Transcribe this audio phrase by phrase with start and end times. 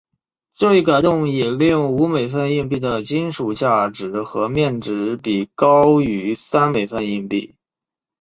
[0.55, 7.53] 这一改动也令五美分硬币的金属价值和面值比高于三美分硬币。